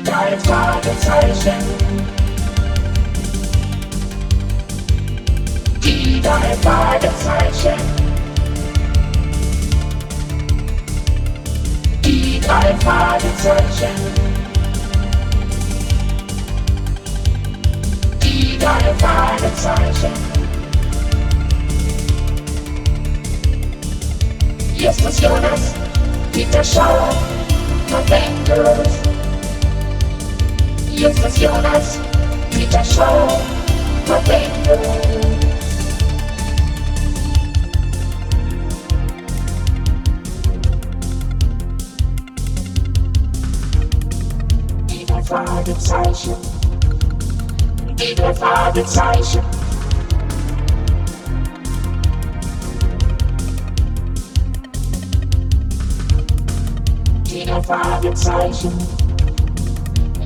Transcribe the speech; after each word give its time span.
Die 0.00 0.06
drei 0.06 0.38
Fragezeichen. 0.38 1.60
Die 5.84 6.22
drei 6.22 6.56
Fragezeichen. 6.62 7.80
Die 12.02 12.40
drei 12.40 12.74
Fragezeichen. 12.82 13.96
Die 18.22 18.58
drei 18.58 18.94
Fragezeichen. 18.98 20.12
Ist 24.78 25.04
das 25.04 25.20
Jonas, 25.20 25.74
Dieter 26.34 26.64
Schauer, 26.64 27.14
November. 27.90 28.82
Hier 28.94 29.19
discusiones, 31.00 31.98
dicha 32.52 32.84
show, 32.84 33.40
no 34.06 34.20
Fadezeichen, 45.24 46.34
die 47.94 48.14
drei 48.14 48.34
Fadezeichen. 48.34 49.42
Die 57.24 57.46
drei 57.46 57.62
Fadezeichen. 57.62 58.99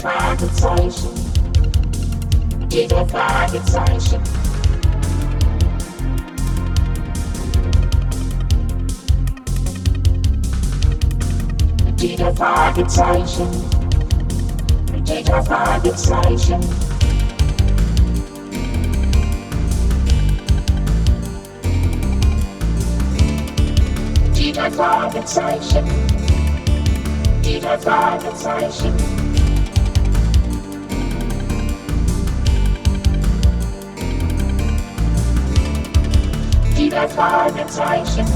Fragezeichen. 0.00 1.10
Jeder 2.70 3.06
Fragezeichen. 3.06 4.20
Jeder 11.98 12.34
Fragezeichen. 12.34 13.48
Jeder 27.42 27.78
Jeder 36.96 37.10
Fragezeichen. 37.10 38.26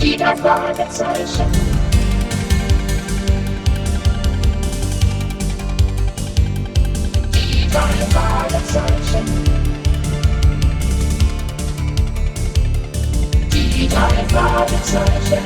Jeder 0.00 0.36
Fragezeichen. 0.36 1.46
Jeder 7.32 7.86
Fragezeichen. 8.10 9.26
Jeder 13.52 14.08
Fragezeichen. 14.28 15.44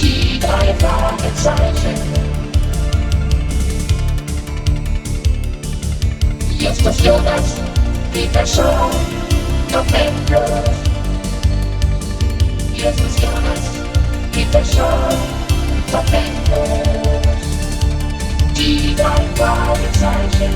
Jeder 0.00 0.74
Fragezeichen. 0.80 2.25
Estos 6.66 6.98
yogas, 6.98 7.54
diversos, 8.12 8.66
no 9.72 9.82
templos. 9.82 10.50
Y 12.74 12.80
estos 12.82 13.16
yogas, 13.20 13.60
diversos, 14.32 15.14
no 15.92 16.00
templos. 16.10 17.06
Die 18.54 18.96
Father 18.96 19.92
Zeichen. 19.92 20.54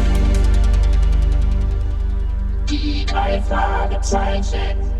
Die 2.66 3.06
Father 3.48 4.00
Zeichen. 4.02 4.99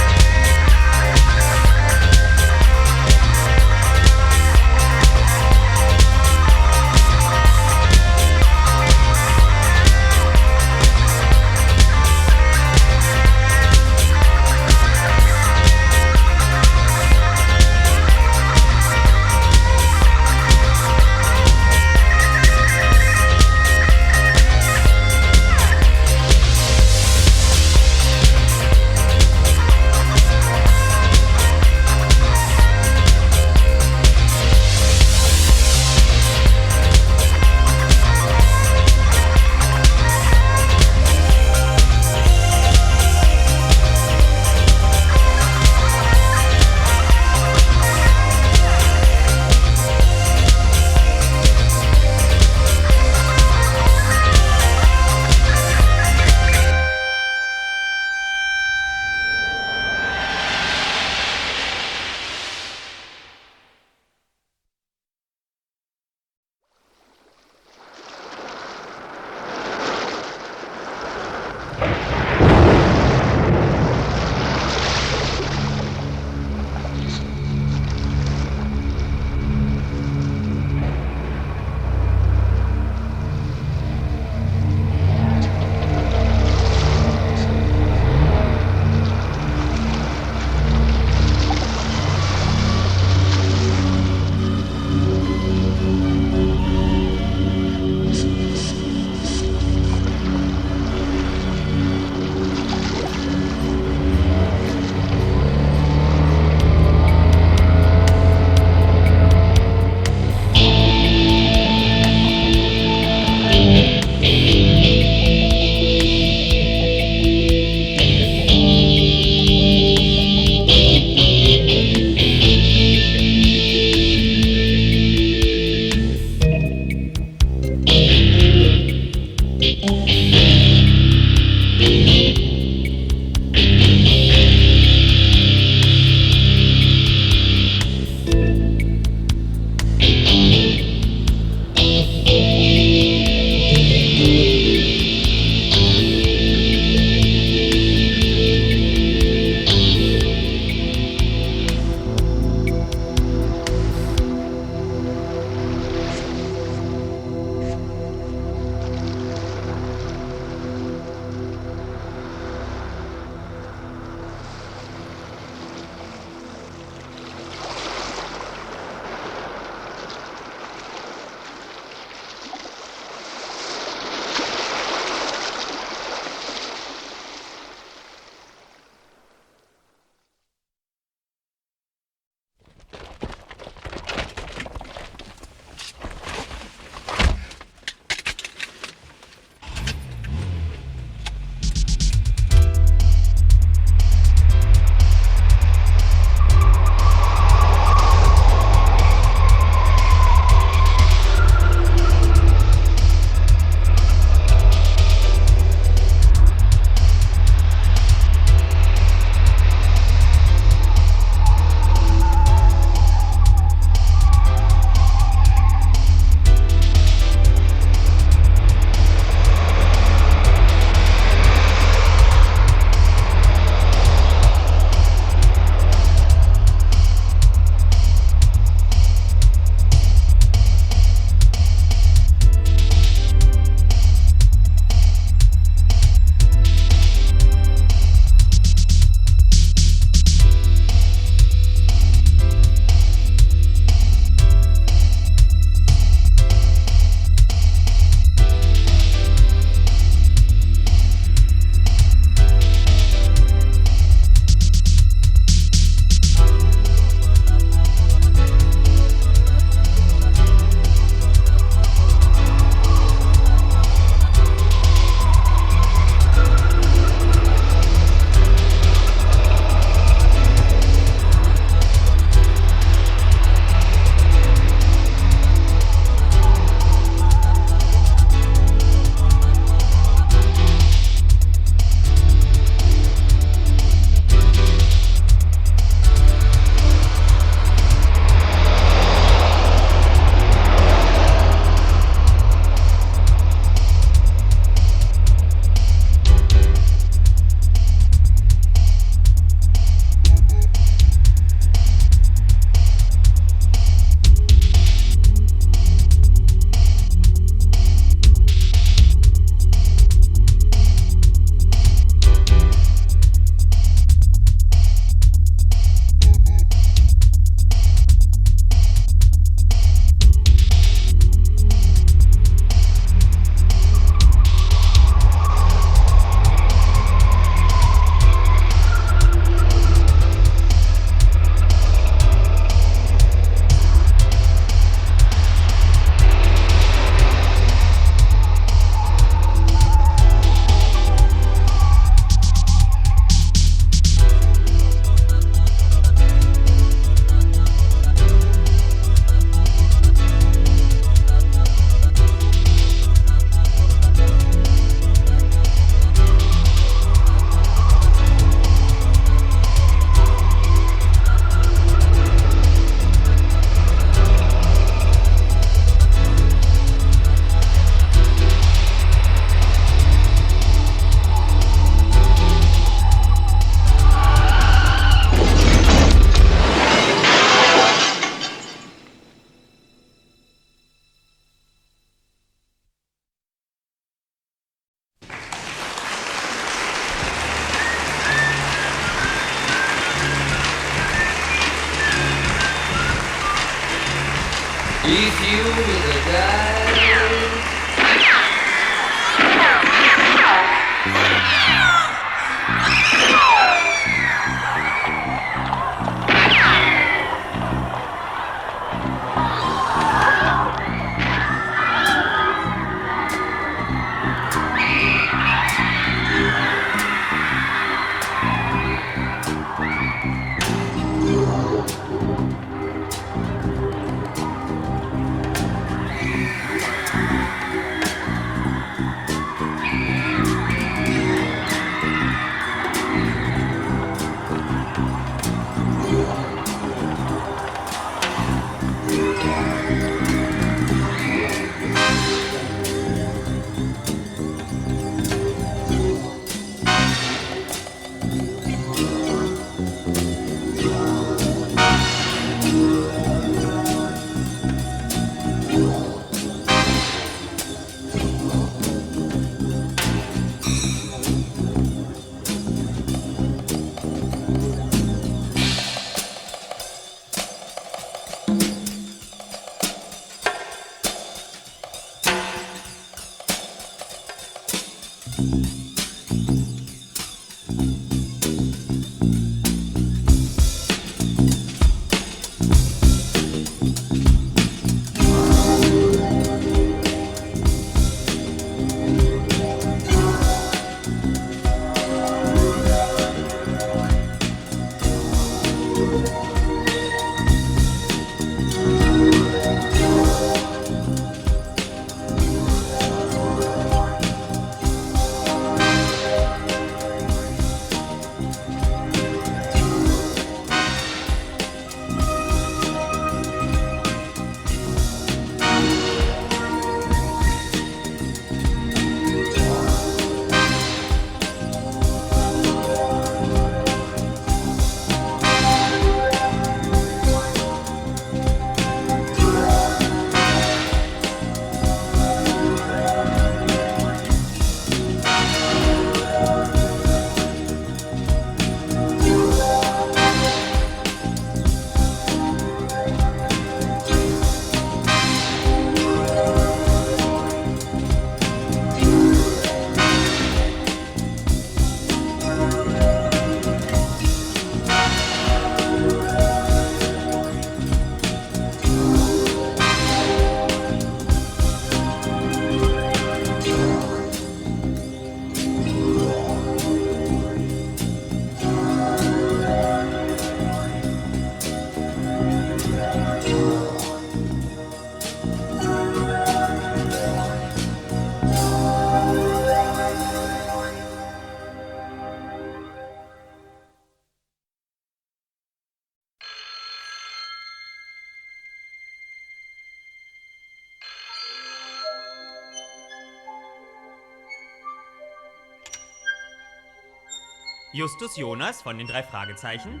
Justus 597.94 598.36
Jonas 598.36 598.82
von 598.82 598.98
den 598.98 599.06
drei 599.06 599.22
Fragezeichen. 599.22 600.00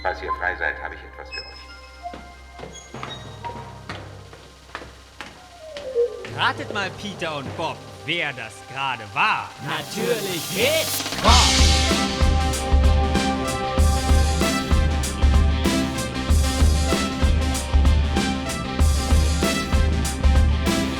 Falls 0.00 0.22
ihr 0.22 0.32
frei 0.40 0.56
seid, 0.56 0.82
habe 0.82 0.94
ich 0.94 1.02
etwas 1.02 1.28
für 1.28 1.42
euch. 1.42 1.58
Ratet 6.34 6.72
mal, 6.72 6.90
Peter 6.92 7.36
und 7.36 7.56
Bob, 7.58 7.76
wer 8.06 8.32
das 8.32 8.54
gerade 8.72 9.02
war. 9.12 9.50
Natürlich 9.68 10.44
Hitchcock! 10.54 11.30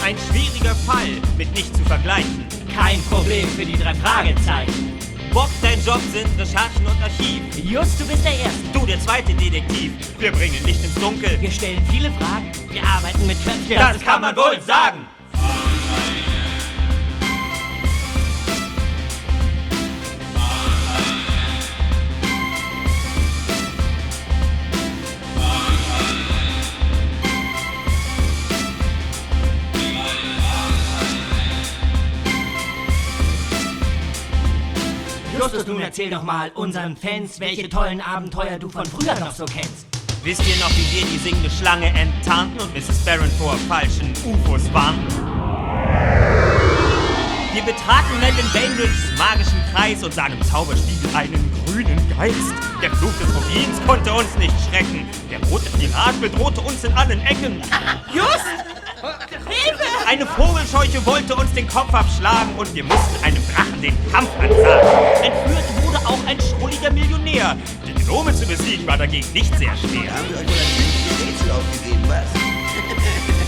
Ein 0.04 0.18
schwieriger 0.18 0.74
Fall 0.74 1.22
mit 1.38 1.50
nicht 1.52 1.74
zu 1.74 1.82
vergleichen. 1.84 2.46
Kein 2.74 3.00
Problem 3.04 3.48
für 3.48 3.64
die 3.64 3.78
drei 3.78 3.94
Fragezeichen. 3.94 4.93
Bob, 5.34 5.50
dein 5.62 5.84
Job 5.84 6.00
sind 6.12 6.28
Recherchen 6.38 6.86
und 6.86 7.02
Archiv. 7.02 7.42
Just, 7.64 8.00
du 8.00 8.06
bist 8.06 8.24
der 8.24 8.38
Erste. 8.38 8.68
Du, 8.72 8.86
der 8.86 9.00
zweite 9.00 9.34
Detektiv. 9.34 9.90
Wir 10.20 10.30
bringen 10.30 10.64
Licht 10.64 10.84
ins 10.84 10.94
Dunkel. 10.94 11.36
Wir 11.40 11.50
stellen 11.50 11.82
viele 11.90 12.08
Fragen. 12.12 12.52
Wir 12.70 12.84
arbeiten 12.84 13.26
mit 13.26 13.36
Köpfchen. 13.44 13.76
Das 13.76 13.98
kann 13.98 14.20
man 14.20 14.36
wohl 14.36 14.60
sagen. 14.60 15.03
Justus, 35.64 35.66
nun 35.66 35.80
erzähl 35.80 36.10
doch 36.10 36.22
mal 36.22 36.50
unseren 36.54 36.96
Fans, 36.96 37.40
welche 37.40 37.68
tollen 37.68 38.00
Abenteuer 38.00 38.58
du 38.58 38.68
von 38.68 38.84
früher 38.84 39.18
noch 39.18 39.32
so 39.32 39.44
kennst. 39.44 39.86
Wisst 40.22 40.42
ihr 40.46 40.56
noch, 40.56 40.70
wie 40.70 41.00
wir 41.00 41.06
die 41.06 41.18
singende 41.18 41.50
Schlange 41.50 41.86
enttarnten 41.86 42.60
und 42.60 42.74
Mrs. 42.74 43.04
Barron 43.04 43.30
vor 43.38 43.56
falschen 43.68 44.12
UFOs 44.24 44.72
warnten? 44.72 45.08
Wir 47.52 47.62
betraten 47.62 48.20
Melvin 48.20 48.46
Bainbridges 48.52 49.16
magischen 49.16 49.62
Kreis 49.72 50.02
und 50.02 50.12
sahen 50.12 50.32
im 50.32 50.42
Zauberspiegel 50.42 51.14
einen 51.14 51.52
grünen 51.66 51.98
Geist. 52.16 52.54
Der 52.82 52.90
Fluch 52.90 53.12
des 53.20 53.28
Rubins 53.34 53.86
konnte 53.86 54.12
uns 54.12 54.36
nicht 54.36 54.54
schrecken. 54.68 55.06
Der 55.30 55.40
rote 55.48 55.70
Pirat 55.78 56.20
bedrohte 56.20 56.60
uns 56.62 56.82
in 56.84 56.92
allen 56.94 57.20
Ecken. 57.20 57.62
Just! 58.12 58.83
Hilfe! 59.04 59.84
Eine 60.08 60.26
Vogelscheuche 60.26 61.04
wollte 61.04 61.34
uns 61.34 61.52
den 61.52 61.68
Kopf 61.68 61.92
abschlagen 61.92 62.54
und 62.56 62.74
wir 62.74 62.84
mussten 62.84 63.24
einem 63.24 63.42
Drachen 63.54 63.80
den 63.82 63.94
Kampf 64.10 64.30
ansagen. 64.38 64.88
Entführt 65.22 65.84
wurde 65.84 65.98
auch 66.06 66.26
ein 66.26 66.40
schrulliger 66.40 66.90
Millionär. 66.90 67.56
Die 67.86 67.94
Gnome 68.04 68.34
zu 68.34 68.46
besiegen 68.46 68.86
war 68.86 68.96
dagegen 68.96 69.30
nicht 69.32 69.54
sehr 69.58 69.76
schwer. 69.76 70.12
Haben 70.12 70.28
wir 70.30 70.38
euch 70.38 70.46
wohl 70.46 70.54
ein 70.54 71.28
Rätsel 71.28 71.50
aufgegeben, 71.50 72.04
was? 72.08 73.43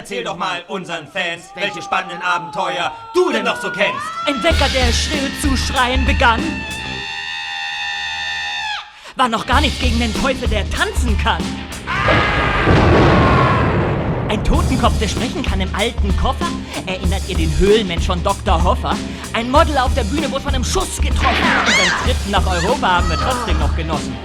Erzähl 0.00 0.24
doch 0.24 0.38
mal 0.38 0.64
unseren 0.66 1.06
Fans, 1.06 1.50
welche 1.54 1.82
spannenden 1.82 2.22
Abenteuer 2.22 2.90
du 3.12 3.30
denn 3.30 3.44
noch 3.44 3.60
so 3.60 3.70
kennst. 3.70 4.00
Ein 4.24 4.42
Wecker, 4.42 4.66
der 4.70 4.90
schrill 4.94 5.30
zu 5.42 5.54
schreien 5.58 6.06
begann. 6.06 6.40
War 9.16 9.28
noch 9.28 9.44
gar 9.44 9.60
nicht 9.60 9.78
gegen 9.78 9.98
den 9.98 10.14
Teufel, 10.14 10.48
der 10.48 10.68
tanzen 10.70 11.18
kann. 11.18 11.42
Ein 14.30 14.42
Totenkopf, 14.42 14.98
der 14.98 15.08
sprechen 15.08 15.42
kann 15.42 15.60
im 15.60 15.74
alten 15.74 16.16
Koffer. 16.16 16.48
Erinnert 16.86 17.28
ihr 17.28 17.36
den 17.36 17.54
Höhlenmensch 17.58 18.06
von 18.06 18.22
Dr. 18.22 18.64
Hoffer? 18.64 18.96
Ein 19.34 19.50
Model 19.50 19.76
auf 19.76 19.92
der 19.92 20.04
Bühne 20.04 20.30
wurde 20.30 20.44
von 20.44 20.54
einem 20.54 20.64
Schuss 20.64 20.96
getroffen. 20.96 21.44
Unseren 21.66 22.04
Trip 22.04 22.30
nach 22.30 22.46
Europa 22.46 22.88
haben 22.88 23.10
wir 23.10 23.18
trotzdem 23.18 23.58
noch 23.58 23.76
genossen. 23.76 24.16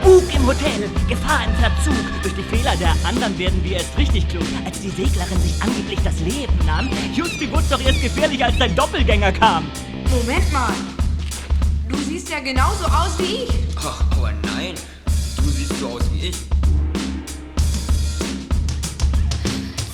Spuk 0.00 0.34
im 0.34 0.46
Hotel, 0.46 0.90
Gefahr 1.08 1.44
im 1.46 1.54
Verzug. 1.56 2.22
Durch 2.22 2.34
die 2.34 2.42
Fehler 2.42 2.76
der 2.76 2.94
anderen 3.04 3.38
werden 3.38 3.62
wir 3.62 3.76
erst 3.76 3.96
richtig 3.96 4.28
klug. 4.28 4.44
Als 4.64 4.80
die 4.80 4.90
Seglerin 4.90 5.40
sich 5.40 5.60
angeblich 5.62 5.98
das 6.04 6.20
Leben 6.20 6.54
nahm, 6.66 6.88
Justi 7.14 7.50
wurde 7.50 7.64
doch 7.70 7.80
erst 7.80 8.02
gefährlich, 8.02 8.44
als 8.44 8.56
dein 8.58 8.74
Doppelgänger 8.74 9.32
kam. 9.32 9.64
Moment 10.10 10.52
mal. 10.52 10.72
Du 11.88 11.96
siehst 11.98 12.28
ja 12.30 12.40
genauso 12.40 12.84
aus 12.84 13.18
wie 13.18 13.44
ich. 13.44 13.50
Ach, 13.76 14.00
aber 14.12 14.32
nein. 14.54 14.74
Du 15.36 15.50
siehst 15.50 15.78
so 15.80 15.88
aus 15.88 16.02
wie 16.12 16.28
ich. 16.28 16.36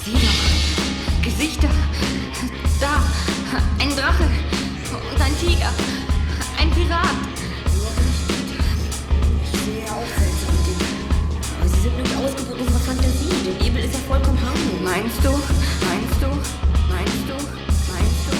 Sieh 0.04 0.12
doch. 0.12 1.24
Gesichter. 1.24 1.68
Da. 2.80 3.02
Ein 3.78 3.90
Drache. 3.96 4.24
Und 4.24 5.20
ein 5.20 5.38
Tiger. 5.38 5.70
Ein 6.58 6.70
Pirat. 6.70 7.31
Großgeburt 12.22 12.60
unserer 12.60 12.78
Fantasie. 12.78 13.34
Der 13.44 13.66
Nebel 13.66 13.82
ist 13.82 13.94
ja 13.94 14.00
vollkommen 14.06 14.38
harmlos. 14.40 14.80
Meinst 14.80 15.18
du? 15.24 15.30
Meinst 15.30 16.22
du? 16.22 16.28
Meinst 16.86 17.26
du? 17.26 17.34
Meinst 17.90 18.22
du? 18.30 18.36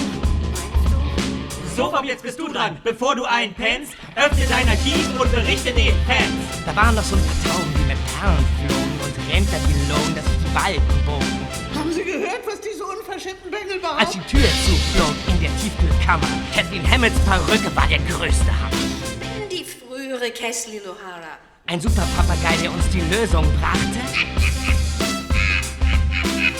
Meinst 0.55 0.87
du? 0.87 1.75
So, 1.75 1.91
Fabi, 1.91 2.07
jetzt 2.07 2.23
bist 2.23 2.39
du 2.39 2.47
dran. 2.47 2.77
Bevor 2.85 3.17
du 3.17 3.25
einpennst, 3.25 3.91
öffne 4.15 4.45
dein 4.47 4.69
Archiv 4.69 5.09
und 5.19 5.29
berichte 5.33 5.73
den 5.73 5.93
Fans. 6.07 6.63
Da 6.65 6.73
waren 6.77 6.95
doch 6.95 7.03
so 7.03 7.17
ein 7.17 7.23
paar 7.27 7.51
Tauben, 7.51 7.73
die 7.75 7.83
mit 7.91 7.97
Perlen 8.07 8.47
flogen 8.63 8.95
und 9.03 9.15
Rentner, 9.27 9.59
die 9.67 9.91
Lohn, 9.91 10.15
dass 10.15 10.25
sich 10.31 10.37
die 10.39 10.53
Balken 10.55 11.05
bogen. 11.05 11.47
Haben 11.75 11.91
Sie 11.91 12.03
gehört, 12.05 12.47
was 12.47 12.61
diese 12.61 12.85
unverschämten 12.85 13.51
Bengel 13.51 13.83
waren? 13.83 13.97
Als 13.97 14.11
die 14.11 14.23
Tür 14.31 14.47
zuflog 14.63 15.13
in 15.27 15.41
der 15.41 15.51
Tiefkühlkammer, 15.59 16.27
Kathleen 16.55 16.89
Hammonds 16.89 17.19
Perücke 17.27 17.75
war 17.75 17.87
der 17.87 17.99
größte 17.99 18.47
Hammer. 18.47 18.79
Ich 18.79 19.19
bin 19.19 19.49
die 19.51 19.65
frühere 19.65 20.31
Kathleen 20.31 20.83
O'Hara. 20.87 21.35
Ein 21.65 21.79
super 21.79 22.05
Papagei, 22.17 22.57
der 22.61 22.71
uns 22.71 22.83
die 22.89 22.99
Lösung 22.99 23.45
brachte. 23.61 23.99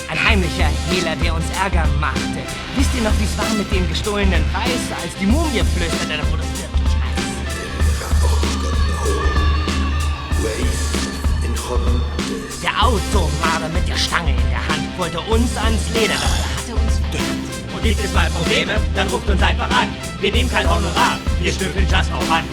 Ein 0.10 0.26
heimlicher 0.26 0.70
Hehler, 0.90 1.16
der 1.18 1.36
uns 1.36 1.44
Ärger 1.62 1.86
machte. 2.00 2.40
Wisst 2.78 2.96
ihr 2.96 3.02
noch, 3.04 3.12
wie 3.20 3.26
es 3.26 3.38
war 3.38 3.54
mit 3.58 3.70
dem 3.70 3.88
gestohlenen 3.90 4.44
Preis, 4.54 4.80
als 5.04 5.14
die 5.20 5.26
Mumie 5.26 5.62
flüsterte, 5.76 6.18
da 6.18 6.32
wurde 6.32 6.44
es 6.44 6.62
wirklich 6.62 6.96
heiß. 7.04 7.20
Der 12.64 12.84
Automarder 12.84 13.70
mit 13.74 13.86
der 13.88 13.98
Stange 13.98 14.32
in 14.32 14.50
der 14.50 14.66
Hand 14.70 14.98
wollte 14.98 15.20
uns 15.20 15.58
ans 15.58 15.90
Leder, 15.94 16.14
er 16.14 16.76
uns 16.76 16.98
vergessen. 17.00 17.44
Und 17.76 17.84
gibt 17.84 18.04
es 18.04 18.14
mal 18.14 18.30
Probleme, 18.30 18.80
dann 18.96 19.10
ruft 19.10 19.30
uns 19.30 19.42
einfach 19.42 19.70
an. 19.70 19.90
Wir 20.22 20.32
nehmen 20.32 20.50
kein 20.50 20.68
Honorar, 20.68 21.20
wir 21.42 21.52
stümpeln 21.52 21.88
just. 21.90 22.12
Auf 22.14 22.32
an, 22.32 22.46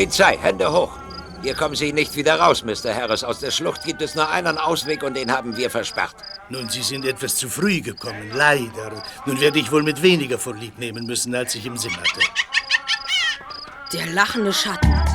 Polizei, 0.00 0.38
Hände 0.38 0.72
hoch. 0.72 0.92
Hier 1.42 1.54
kommen 1.54 1.74
Sie 1.74 1.92
nicht 1.92 2.16
wieder 2.16 2.40
raus, 2.40 2.64
Mr. 2.64 2.94
Harris. 2.94 3.22
Aus 3.22 3.40
der 3.40 3.50
Schlucht 3.50 3.84
gibt 3.84 4.00
es 4.00 4.14
nur 4.14 4.30
einen 4.30 4.56
Ausweg 4.56 5.02
und 5.02 5.12
den 5.12 5.30
haben 5.30 5.58
wir 5.58 5.68
versperrt. 5.68 6.16
Nun, 6.48 6.70
Sie 6.70 6.82
sind 6.82 7.04
etwas 7.04 7.36
zu 7.36 7.50
früh 7.50 7.82
gekommen, 7.82 8.30
leider. 8.32 8.92
Nun 9.26 9.38
werde 9.42 9.58
ich 9.58 9.70
wohl 9.70 9.82
mit 9.82 10.00
weniger 10.00 10.38
vorlieb 10.38 10.78
nehmen 10.78 11.04
müssen, 11.04 11.34
als 11.34 11.54
ich 11.54 11.66
im 11.66 11.76
Sinn 11.76 11.94
hatte. 11.94 12.20
Der 13.92 14.06
lachende 14.06 14.54
Schatten. 14.54 15.09